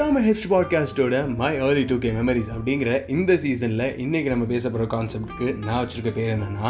Tamil 0.00 0.26
hips 0.28 0.46
பாட்காஸ்ட்டோட 0.52 1.14
my 1.40 1.48
early 1.64 1.82
two 1.84 1.96
K 1.98 2.10
memories 2.10 2.48
அப்படிங்கிற 2.54 2.90
இந்த 3.14 3.32
சீசனில் 3.36 3.84
இன்றைக்கி 4.04 4.28
நம்ம 4.28 4.44
பேச 4.44 4.70
போகிற 4.70 4.84
கான்செப்ட்க்கு 4.94 5.46
நான் 5.64 5.80
வச்சுருக்க 5.80 6.10
பேர் 6.14 6.30
என்னென்னா 6.36 6.68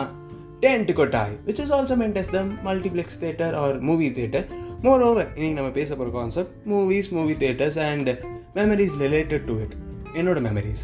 டென்ட் 0.61 0.91
கொட்டாய் 1.01 1.35
which 1.47 1.61
is 1.65 1.73
also 1.73 1.97
meant 2.03 2.19
as 2.23 2.31
the 2.31 2.41
multiplex 2.69 3.19
theatre 3.25 3.55
or 3.55 3.77
movie 3.81 4.09
theatre 4.19 4.47
moreover 5.09 5.29
இன்றைக்கி 5.37 5.53
நம்ம 5.53 5.71
பேச 5.71 5.97
போகிற 5.97 6.13
concept 6.19 6.53
movies 6.73 7.11
movie 7.19 7.37
theatres 7.45 7.79
and 7.89 8.11
memories 8.55 8.97
related 9.05 9.45
to 9.45 9.57
it 9.65 9.75
என்னோட 10.15 10.41
மெமரிஸ் 10.49 10.83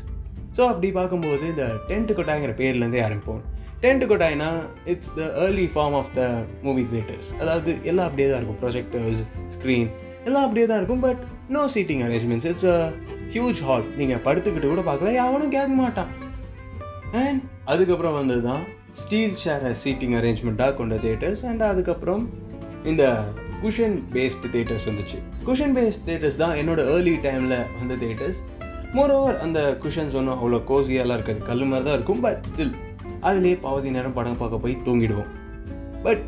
ஸோ 0.56 0.62
அப்படி 0.66 0.90
பார்க்கும்போது 0.90 1.46
இந்த 1.48 1.66
டென்ட் 1.88 2.16
கொட்டாய்ங்கிற 2.18 2.54
பேர்லேருந்தே 2.62 3.00
ஆரம்பிப்போம். 3.06 3.42
Tent 3.82 4.04
கொட்டாய்னா 4.12 4.50
it's 4.84 5.14
the 5.14 5.22
early 5.46 5.68
form 5.74 5.96
of 6.00 6.12
the 6.14 6.28
movie 6.62 6.86
theatres 6.94 7.30
அதாவது 7.40 7.72
எல்லாம் 7.82 8.06
அப்படியே 8.06 8.28
தான் 8.30 8.38
இருக்கும். 8.40 8.60
ப்ரொஜெக்டர்ஸ் 8.62 9.22
ஸ்க்ரீன் 9.56 9.88
எல்லாம் 10.24 10.44
அப்படியே 10.44 10.66
தான் 10.66 10.78
இருக்கும். 10.78 11.00
But 11.00 11.20
no 11.54 11.60
seating 11.74 12.00
arrangements 12.06 12.46
it's 12.50 12.68
a 12.74 12.78
huge 13.32 13.60
hall 13.66 13.84
நீங்கள் 13.98 14.22
படுத்துக்கிட்டு 14.24 14.68
கூட 14.70 14.82
பார்க்கல. 14.88 15.10
யாவனும் 15.18 15.52
கேட்க 15.56 15.74
மாட்டான். 15.82 16.10
அண்ட் 17.22 17.42
அதுக்கப்புறம் 17.72 18.16
வந்தது 18.18 18.42
தான் 18.48 18.64
ஸ்டீல் 19.00 19.36
சேரை 19.42 19.70
சீட்டிங் 19.82 20.14
அரேஞ்ச்மெண்ட்டாக 20.20 20.74
கொண்ட 20.80 20.96
தேட்டர்ஸ் 21.04 21.42
அண்ட் 21.50 21.62
அதுக்கப்புறம் 21.72 22.24
இந்த 22.90 23.04
குஷன் 23.62 23.96
பேஸ்டு 24.14 24.50
தேட்டர்ஸ் 24.54 24.86
வந்துச்சு. 24.90 25.18
குஷன் 25.48 25.74
பேஸ்ட் 25.76 26.04
தேட்டர்ஸ் 26.08 26.40
தான் 26.42 26.56
என்னோட 26.62 26.80
ஏர்லி 26.94 27.14
டைமில் 27.26 27.56
வந்த 27.78 27.94
தேட்டர்ஸ் 28.02 28.40
மோரோவர் 28.96 29.38
அந்த 29.44 29.60
குஷன்ஸ் 29.84 30.16
ஒன்றும் 30.18 30.36
அவ்வளோ 30.38 30.60
கோசியாலாம் 30.72 31.16
இருக்காது. 31.18 31.40
கல் 31.50 31.64
மாதிரி 31.70 31.86
தான் 31.88 31.96
இருக்கும் 31.98 32.20
பட் 32.26 32.42
ஸ்டில் 32.50 32.74
அதுலேயே 33.28 33.56
பாவதி 33.64 33.90
நேரம் 33.96 34.16
படம் 34.18 34.40
பார்க்க 34.42 34.64
போய் 34.64 34.76
தூங்கிடுவோம். 34.88 35.30
பட் 36.04 36.22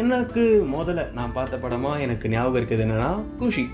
எனக்கு 0.00 0.42
முதல்ல 0.76 1.02
நான் 1.18 1.36
பார்த்த 1.36 1.62
படமாக 1.66 2.02
எனக்கு 2.06 2.26
ஞாபகம் 2.36 2.58
இருக்குது 2.60 2.84
என்னென்னா 2.86 3.12
Kushi. 3.42 3.64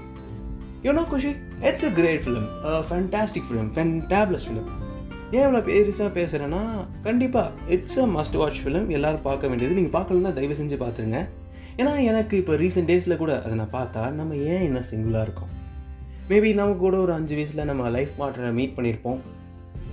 You know 0.87 1.03
Kushi 1.11 1.31
it's 1.61 1.85
a 1.85 1.89
great 1.91 2.21
film 2.25 2.49
fantastic 2.89 3.47
film 3.47 3.71
fabulous 3.77 4.45
film 4.47 4.69
ஏன் 5.37 5.47
இவ்வளோ 5.47 5.61
பெருசாக 5.69 6.11
பேசுகிறேன்னா 6.19 6.61
கண்டிப்பாக 7.03 7.51
it's 7.69 7.97
a 7.99 8.05
must 8.17 8.37
watch 8.41 8.61
film 8.65 8.87
எல்லோரும் 8.97 9.23
பார்க்க 9.23 9.49
வேண்டியது. 9.49 9.75
நீங்கள் 9.79 9.95
பார்க்கலன்னா 9.97 10.33
தயவு 10.33 10.57
செஞ்சு 10.61 10.77
பார்த்துருங்க. 10.83 11.21
ஏன்னா 11.77 12.05
எனக்கு 12.11 12.37
இப்போ 12.37 12.53
ரீசெண்ட் 12.53 12.91
டேஸில் 12.91 13.17
கூட 13.17 13.33
அதை 13.43 13.57
நான் 13.63 13.73
பார்த்தா 13.73 14.11
நம்ம 14.11 14.37
ஏன் 14.53 14.63
இன்னும் 14.63 14.87
சிங்கிளாக 14.91 15.27
இருக்கோம்? 15.27 15.51
மேபி 16.29 16.55
நம்ம 16.61 16.79
கூட 16.85 16.97
ஒரு 16.97 17.13
அஞ்சு 17.13 17.35
வயசில் 17.35 17.65
நம்ம 17.65 17.91
லைஃப் 17.97 18.15
பார்ட்னரை 18.19 18.53
மீட் 18.61 18.77
பண்ணியிருப்போம் 18.77 19.19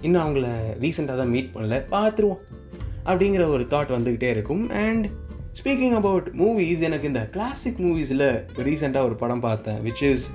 இன்னும் 0.01 0.23
அவங்கள 0.25 0.45
ரீசெண்டாக 0.81 1.17
தான் 1.23 1.33
மீட் 1.35 1.51
பண்ணல. 1.55 1.81
பார்த்துருவோம். 1.95 2.41
அப்படிங்கிற 3.05 3.45
ஒரு 3.55 3.65
தாட் 3.69 3.95
வந்துக்கிட்டே 3.97 4.29
இருக்கும். 4.37 4.63
அண்ட் 4.85 5.05
ஸ்பீக்கிங் 5.59 5.97
அபவுட் 6.01 6.29
மூவிஸ் 6.37 6.87
எனக்கு 6.89 7.07
இந்த 7.07 7.23
கிளாசிக் 7.35 7.83
மூவிஸில் 7.87 8.27
ரீசெண்டாக 8.69 9.09
ஒரு 9.09 9.15
படம் 9.15 9.45
பார்த்தேன் 9.49 9.81
which 9.89 10.03
is 10.11 10.31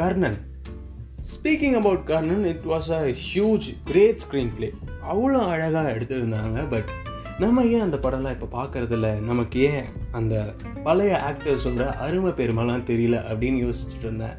Karnan. 0.00 0.36
Speaking 1.30 1.74
about 1.76 2.04
Karnan 2.04 2.44
it 2.44 2.62
was 2.68 2.90
a 2.90 3.00
huge 3.22 3.66
great 3.84 4.20
screenplay 4.56 4.68
அவ்வளோ 5.12 5.40
அழகாக 5.48 5.90
எடுத்திருந்தாங்க 5.92 6.68
பட் 6.68 6.90
நம்ம 7.38 7.64
ஏன் 7.64 7.80
அந்த 7.80 7.96
படம்லாம் 7.96 8.36
இப்போ 8.36 8.48
பார்க்கறதில்ல 8.62 9.20
நமக்கு 9.20 9.60
ஏன் 9.60 9.84
அந்த 10.12 10.54
பழைய 10.84 11.20
ஆக்டர்ஸோட 11.30 11.84
அருமை 11.96 12.30
பெருமைலாம் 12.30 12.86
தெரியல 12.90 13.18
அப்படின்னு 13.30 13.60
யோசிச்சுட்டு 13.64 14.00
இருந்தேன். 14.00 14.36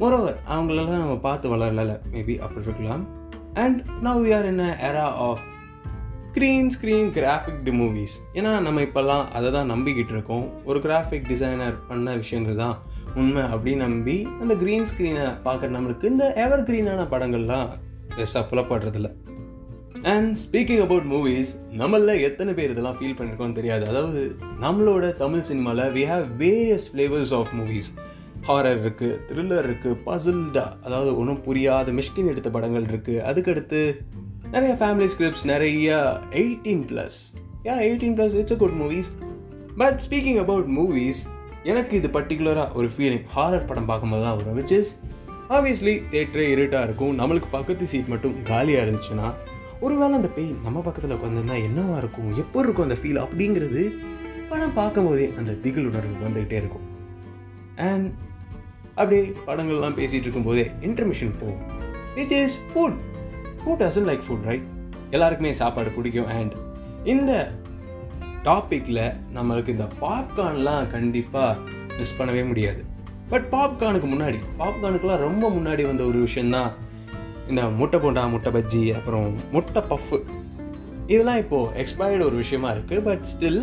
மோரோவர் 0.00 0.38
அவங்களெல்லாம் 0.50 1.02
நம்ம 1.04 1.16
பார்த்து 1.16 1.56
வளரல. 1.56 1.98
மேபி 2.12 2.38
அப்படி 2.38 2.66
இருக்கலாம். 2.66 3.04
And 3.54 3.80
now 4.02 4.22
we 4.24 4.36
are 4.36 4.46
in 4.46 4.58
a 4.58 4.70
era 4.90 5.08
of 5.28 5.44
green 6.32 6.70
screen 6.76 7.12
graphic 7.18 7.62
D 7.64 7.70
movies 7.70 8.16
ஏன்னா 8.34 8.60
நம்ம 8.60 8.80
இப்போல்லாம் 8.80 9.30
அதை 9.30 9.50
தான் 9.50 9.70
நம்பிக்கிட்டு 9.70 10.14
இருக்கோம். 10.18 10.64
ஒரு 10.64 10.78
கிராஃபிக் 10.78 11.28
டிசைனர் 11.28 11.86
பண்ண 11.86 12.14
விஷயங்கள் 12.14 12.62
தான் 12.64 12.78
உண்மை 13.14 13.42
அப்படின்னு 13.42 13.84
நம்பி 13.86 14.28
அந்த 14.40 14.54
க்ரீன் 14.54 14.86
ஸ்க்ரீனை 14.90 15.26
பார்க்குற 15.44 15.70
நம்மளுக்கு 15.76 16.04
இந்த 16.04 16.32
எவர் 16.44 16.62
க்ரீனான 16.62 17.06
படங்கள்லாம் 17.10 17.68
பெருசாக 18.16 18.44
புலப்படுறதில்ல. 18.50 19.10
அண்ட் 20.02 20.36
ஸ்பீக்கிங் 20.44 20.82
அபவுட் 20.84 21.08
மூவிஸ் 21.10 21.50
நம்மள 21.80 22.20
எத்தனை 22.20 22.54
பேர் 22.54 22.70
இதெல்லாம் 22.70 22.96
ஃபீல் 23.00 23.16
பண்ணியிருக்கோம்னு 23.18 23.52
தெரியாது. 23.52 23.84
அதாவது 23.86 24.36
நம்மளோட 24.60 25.16
தமிழ் 25.16 25.46
சினிமாவில் 25.50 25.92
we 25.98 26.04
have 26.12 26.24
various 26.38 26.88
flavours 26.92 27.34
of 27.40 27.52
movies 27.58 27.90
horror 28.48 28.80
இருக்குது 28.84 29.18
த்ரில்லர் 29.28 29.66
இருக்குது 29.68 29.98
பசில்டா 30.06 30.64
அதாவது 30.84 31.18
ஒன்றும் 31.18 31.42
புரியாத 31.42 31.92
மிஷ்கின் 31.92 32.26
எடுத்த 32.26 32.50
படங்கள் 32.50 32.82
இருக்குது 32.82 33.22
அதுக்கடுத்து 33.30 33.82
நிறைய 34.50 34.72
ஃபேமிலி 34.80 35.06
ஸ்கிரிப்ட்ஸ் 35.06 35.44
நிறைய 35.44 35.90
eighteen 36.30 36.82
plus 36.90 37.18
yeah 37.64 37.76
eighteen 37.88 38.16
plus 38.18 38.34
it's 38.40 38.52
a 38.52 38.56
good 38.56 38.76
movies 38.82 39.10
but 39.76 39.98
speaking 40.06 40.38
about 40.38 40.70
movies 40.78 41.22
எனக்கு 41.70 41.96
இது 41.96 42.08
பர்டிகுலராக 42.08 42.72
ஒரு 42.72 42.88
ஃபீலிங் 42.94 43.26
ஹாரர் 43.34 43.66
படம் 43.66 43.88
பார்க்கும்போது 43.90 44.22
தான் 44.22 44.36
வரும் 44.36 44.56
விச் 44.58 44.72
இஸ் 44.78 44.90
ஆப்வியஸ்லி 45.48 45.94
தேட்டரே 46.12 46.46
இருட்டாக 46.54 46.84
இருக்கும். 46.84 47.12
நம்மளுக்கு 47.18 47.48
பக்கத்து 47.50 47.86
சீட் 47.86 48.06
மட்டும் 48.06 48.42
காலியாக 48.42 48.84
இருந்துச்சுன்னா 48.86 49.28
ஒருவேளை 49.80 50.14
அந்த 50.16 50.28
பேய் 50.28 50.50
நம்ம 50.62 50.80
பக்கத்தில் 50.80 51.16
உட்காந்துருந்தா 51.16 51.56
என்னவா 51.68 51.96
இருக்கும்? 51.96 52.36
எப்போ 52.36 52.60
இருக்கும் 52.60 52.86
அந்த 52.88 52.98
ஃபீல் 53.02 53.20
அப்படிங்கிறது 53.24 53.82
படம் 54.48 54.72
பார்க்கும்போதே 54.72 55.32
அந்த 55.38 55.52
திகில் 55.52 55.88
உணர்வு 55.90 56.26
வந்துக்கிட்டே 56.26 56.58
இருக்கும். 56.62 56.86
அண்ட் 57.76 58.08
அப்படியே 58.94 59.22
படங்கள்லாம் 59.46 59.98
பேசிகிட்டு 60.00 60.26
இருக்கும்போதே 60.26 60.70
இன்டர்மிஷன் 60.80 61.34
போகும். 61.40 61.62
Which 62.16 62.34
is 62.42 62.58
food 62.72 62.98
food 63.64 63.84
as in 63.88 64.08
like 64.10 64.24
food 64.28 64.46
right 64.50 64.66
எல்லாருக்குமே 65.10 65.52
சாப்பாடு 65.52 65.90
பிடிக்கும். 65.90 66.26
அண்ட் 66.26 66.54
இந்த 67.04 67.32
டாப்பிக்கில் 68.46 69.04
நம்மளுக்கு 69.34 69.74
இந்த 69.76 69.86
பாப்கார்ன்லாம் 70.04 70.86
கண்டிப்பாக 70.94 71.58
மிஸ் 71.98 72.16
பண்ணவே 72.18 72.42
முடியாது. 72.48 72.80
பட் 73.32 73.46
பாப்கார்னுக்கு 73.52 74.08
முன்னாடி 74.14 74.38
பாப்கார்னுக்குலாம் 74.60 75.22
ரொம்ப 75.26 75.44
முன்னாடி 75.50 75.82
வந்த 75.86 76.02
ஒரு 76.04 76.18
விஷயந்தான் 76.18 76.70
இந்த 77.50 77.62
முட்டை 77.80 77.98
போண்டா 78.00 78.22
முட்டை 78.30 78.50
பஜ்ஜி 78.52 78.82
அப்புறம் 78.98 79.28
முட்டை 79.52 79.82
பஃப்பு 79.92 80.18
இதெல்லாம் 81.12 81.40
இப்போது 81.42 81.70
எக்ஸ்பயர்டு 81.82 82.26
ஒரு 82.28 82.36
விஷயமா 82.42 82.68
இருக்குது 82.74 83.04
பட் 83.08 83.24
ஸ்டில் 83.32 83.60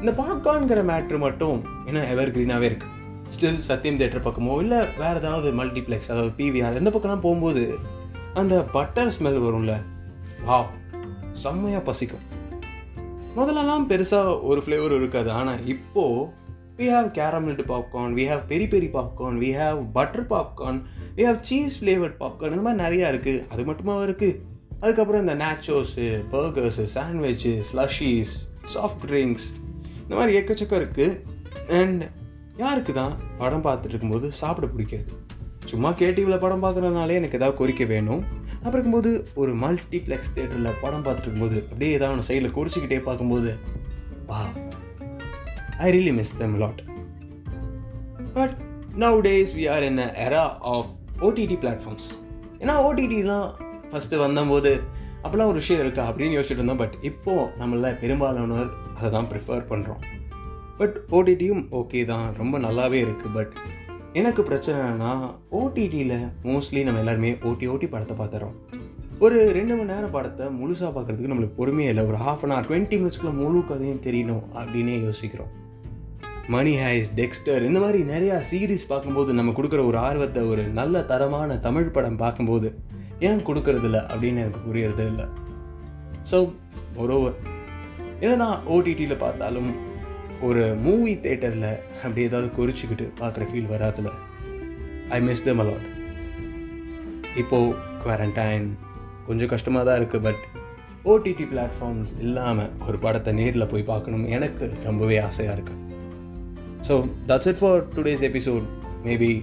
இந்த 0.00 0.12
பாப்கார்ன்கிற 0.20 0.82
மேட்ரு 0.90 1.18
மட்டும் 1.18 1.58
இன்னும் 1.86 2.08
எவர் 2.12 2.32
க்ரீனாகவே 2.36 2.68
இருக்குது 2.70 2.90
ஸ்டில் 3.34 3.60
சத்தியம் 3.68 3.98
தேட்டர் 4.00 4.24
பக்கமோ 4.28 4.54
இல்லை 4.62 4.80
வேறு 4.98 5.20
ஏதாவது 5.22 5.50
மல்டிப்ளெக்ஸ் 5.60 6.10
அதாவது 6.12 6.32
பிவிஆர் 6.38 6.78
எந்த 6.80 6.90
பக்கம்லாம் 6.90 7.24
போகும்போது 7.26 7.64
அந்த 8.34 8.54
பட்டர் 8.76 9.14
ஸ்மெல் 9.16 9.42
வரும்ல. 9.46 9.74
வா 10.44 10.58
செம்மையாக 11.42 11.84
பசிக்கும். 11.88 12.24
முதல்லலாம் 13.36 13.84
பெருசாக 13.90 14.32
ஒரு 14.42 14.60
ஃப்ளேவர் 14.64 14.94
இருக்காது. 14.96 15.30
ஆனால் 15.30 15.60
இப்போது 15.66 16.28
we 16.78 16.86
have 16.94 17.08
caramelled 17.18 17.64
popcorn 17.70 18.12
we 18.18 18.24
have 18.30 18.42
berry 18.50 18.66
berry 18.74 18.88
popcorn 18.96 19.38
we 19.42 19.50
have 19.60 19.78
butter 19.92 20.26
popcorn 20.26 20.80
we 21.16 21.22
have 21.28 21.38
cheese 21.40 21.76
flavoured 21.80 22.16
popcorn 22.22 22.54
இந்த 22.56 22.64
மாதிரி 22.66 22.82
நிறையா 22.84 23.06
இருக்குது 23.12 23.42
அது 23.48 23.64
மட்டுமா 23.64 23.94
இருக்குது 24.04 24.38
அதுக்கப்புறம் 24.80 25.20
இந்த 25.20 25.34
nachos 25.34 26.06
burgers 26.32 26.84
sandwich 26.94 27.52
slushies 27.70 28.34
soft 28.74 29.04
drinks 29.10 29.48
இந்த 30.02 30.14
மாதிரி 30.18 30.32
எக்கச்சக்கம் 30.38 30.80
இருக்குது 30.82 31.20
அண்ட் 31.80 32.02
யாருக்கு 32.56 32.92
தான் 32.92 33.12
படம் 33.38 33.64
பார்த்துட்டு 33.66 33.94
இருக்கும்போது 33.94 34.32
சாப்பிட 34.32 34.66
பிடிக்காது? 34.66 35.10
சும்மா 35.64 35.90
கேடிவியில் 35.90 36.38
படம் 36.38 36.62
பார்க்குறதுனாலே 36.62 37.18
எனக்கு 37.20 37.38
ஏதாவது 37.38 37.58
கோரிக்கை 37.58 37.86
வேணும். 37.86 38.22
அப்புறம் 38.64 38.84
இருக்கும்போது 38.84 39.28
ஒரு 39.34 39.54
மல்டிப்ளெக்ஸ் 39.54 40.32
தேட்டரில் 40.34 40.72
படம் 40.80 41.04
பார்த்துட்டு 41.04 41.20
இருக்கும்போது 41.20 41.62
அப்படியே 41.62 41.92
ஏதாவது 41.92 42.18
ஒன்று 42.18 42.40
சைடில் 42.40 42.52
குறிச்சிக்கிட்டே 42.52 43.02
பார்க்கும்போது 43.02 43.58
வா 44.26 44.48
I 45.78 45.90
really 45.92 46.14
miss 46.14 46.36
them 46.36 46.58
lot 46.58 46.82
but 48.32 48.56
now 48.98 49.20
days 49.20 49.56
we 49.56 49.70
are 49.70 49.82
in 49.82 49.98
era 49.98 50.58
of 50.58 50.86
OTT 51.20 51.56
platforms 51.56 52.08
ஏன்னா 52.58 52.74
ஓடிடிலாம் 52.84 53.54
ஃபஸ்ட்டு 53.90 54.16
வந்தபோது 54.16 54.80
அப்போல்லாம் 55.22 55.44
ஒரு 55.44 55.52
விஷயம் 55.52 55.82
இருக்கா 55.82 56.10
அப்படின்னு 56.10 56.38
யோசிச்சுட்டு 56.38 56.50
இருந்தோம். 56.50 56.76
பட் 56.76 56.94
இப்போது 57.02 57.52
நம்மள 57.60 57.98
பெரும்பாலானவர் 57.98 58.70
அதை 58.96 59.10
தான் 59.10 59.26
ப்ரிஃபர் 59.26 59.66
பண்ணுறோம் 59.68 60.00
பட் 60.78 61.02
ஓடிடியும் 61.10 61.66
ஓகே 61.72 62.04
தான். 62.04 62.34
ரொம்ப 62.34 62.58
நல்லாவே 62.58 63.06
இருக்குது 63.06 63.34
பட் 63.34 63.52
எனக்கு 64.20 64.42
பிரச்சனைனா 64.48 65.10
ஓடிடியில் 65.58 66.18
மோஸ்ட்லி 66.48 66.80
நம்ம 66.86 67.00
எல்லாருமே 67.02 67.30
ஓட்டி 67.48 67.66
ஓட்டி 67.72 67.86
படத்தை 67.92 68.14
பார்த்துறோம். 68.18 68.56
ஒரு 69.24 69.38
ரெண்டு 69.56 69.72
மணி 69.76 69.90
நேரம் 69.90 70.12
படத்தை 70.16 70.46
முழுசாக 70.58 70.90
பார்க்குறதுக்கு 70.96 71.30
நம்மளுக்கு 71.32 71.56
பொறுமையே 71.60 71.90
இல்லை. 71.92 72.02
ஒரு 72.10 72.18
ஹாஃப் 72.24 72.42
அன் 72.44 72.52
ஹவர் 72.54 72.66
டுவெண்ட்டி 72.68 72.96
மினிட்ஸ்க்குள்ள 73.00 73.32
முழு 73.38 73.60
கதையும் 73.70 74.02
தெரியணும் 74.06 74.42
அப்படின்னே 74.60 74.96
யோசிக்கிறோம். 75.04 75.52
மணி 76.54 76.74
ஹைஸ் 76.82 77.08
டெக்ஸ்டர் 77.20 77.66
இந்த 77.68 77.80
மாதிரி 77.84 78.00
நிறையா 78.10 78.36
சீரீஸ் 78.50 78.84
பார்க்கும்போது 78.92 79.36
நம்ம 79.38 79.54
கொடுக்குற 79.58 79.82
ஒரு 79.90 79.98
ஆர்வத்தை 80.06 80.42
ஒரு 80.52 80.64
நல்ல 80.80 81.02
தரமான 81.12 81.56
தமிழ் 81.66 81.94
படம் 81.96 82.20
பார்க்கும்போது 82.24 82.70
ஏன் 83.28 83.42
கொடுக்கறதில்ல 83.48 84.00
அப்படின்னு 84.10 84.42
எனக்கு 84.44 84.62
புரியறது 84.68 85.06
இல்லை. 85.12 85.26
ஸோ 86.32 86.40
ஒரு 87.04 87.16
என்னதான் 88.24 88.58
ஓடிடியில் 88.74 89.22
பார்த்தாலும் 89.24 89.72
ஒரு 90.42 90.76
மூவி 90.76 91.14
தேட்டரில் 91.14 91.68
அப்படி 92.04 92.22
ஏதாவது 92.22 92.48
குறிச்சிக்கிட்டு 92.58 93.06
பார்க்குற 93.20 93.42
feel 93.50 93.70
வராதுல. 93.72 94.08
I 95.10 95.20
miss 95.20 95.44
them 95.44 95.58
a lot 95.58 95.86
இப்போது 97.36 97.74
குவாரண்டைன் 98.04 98.66
கொஞ்சம் 99.26 99.48
கஷ்டமாக 99.48 99.84
தான் 99.84 99.98
இருக்குது 100.00 100.22
பட் 100.22 100.42
ஓடிடி 101.04 101.44
பிளாட்ஃபார்ம்ஸ் 101.52 102.12
இல்லாமல் 102.20 102.70
ஒரு 102.88 102.98
படத்தை 102.98 103.32
நேரில் 103.32 103.66
போய் 103.66 103.82
பார்க்கணும் 103.82 104.26
எனக்கு 104.26 104.72
ரொம்பவே 104.84 105.18
ஆசையாக 105.18 105.56
இருக்குது 105.56 105.80
so 106.88 106.94
that's 107.26 107.48
it 107.48 107.56
for 107.56 107.82
today's 107.94 108.22
episode 108.22 108.66
maybe 109.04 109.42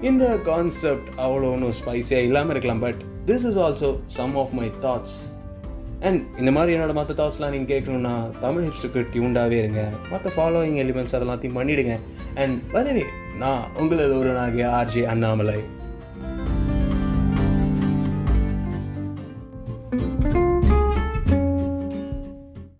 இந்த 0.00 0.38
கான்செப்ட் 0.42 1.08
அவ்வளோ 1.16 1.50
ஒன்றும் 1.50 1.76
ஸ்பைஸியாக 1.80 2.22
இல்லாமல் 2.22 2.50
இருக்கலாம் 2.50 2.78
but 2.78 3.00
this 3.26 3.46
is 3.46 3.58
also 3.58 3.90
some 4.06 4.36
of 4.36 4.52
my 4.52 4.70
thoughts 4.80 5.16
and 6.02 6.22
இந்த 6.38 6.50
மாதிரி 6.50 6.78
என்னோட 6.78 6.92
மற்ற 6.92 7.14
தாட்ஸ்லாம் 7.14 7.50
நீங்கள் 7.50 7.80
கேட்கணுன்னா 7.80 8.14
தமிழ் 8.40 8.66
ஹிப்ஸ்டுக்கு 8.66 9.02
டியூண்டாகவே 9.14 9.58
இருங்க. 9.62 9.82
மற்ற 10.10 10.30
ஃபாலோயிங் 10.36 10.80
எலிமெண்ட்ஸ் 10.84 11.16
அதெல்லாத்தையும் 11.18 11.58
பண்ணிவிடுங்க 11.58 11.98
அண்ட் 12.34 12.70
பதவி 12.72 13.02
நான் 13.38 13.62
உங்களது 13.78 14.18
ஒரு 14.18 14.32
நாகிய 14.38 14.66
ஆர்ஜி 14.80 15.04
அண்ணாமலை. 15.04 15.60